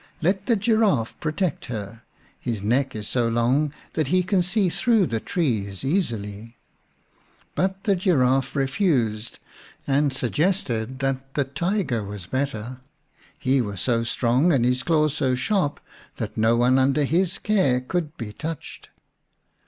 Let 0.19 0.47
the 0.47 0.55
Giraffe 0.55 1.15
protect 1.19 1.65
her; 1.65 2.01
his 2.39 2.63
neck 2.63 2.95
is 2.95 3.07
so 3.07 3.27
long 3.27 3.71
that 3.93 4.07
he 4.07 4.23
can 4.23 4.41
see 4.41 4.67
through 4.67 5.05
the 5.05 5.19
trees 5.19 5.85
easily." 5.85 6.57
But 7.53 7.83
the 7.83 7.95
Giraffe 7.95 8.55
refused, 8.55 9.37
and 9.85 10.11
suggested 10.11 10.97
that 11.01 11.17
7 11.17 11.23
the\Tiger 11.35 12.03
was 12.03 12.25
better. 12.25 12.79
He 13.37 13.61
was 13.61 13.79
so 13.79 14.01
strong 14.03 14.51
and 14.51 14.65
his 14.65 14.81
claws 14.81 15.13
so 15.13 15.35
sharp 15.35 15.79
that 16.15 16.35
no 16.35 16.57
one 16.57 16.79
under 16.79 17.03
his 17.03 17.37
care 17.37 17.85
would 17.93 18.17
be 18.17 18.33
touched. 18.33 18.89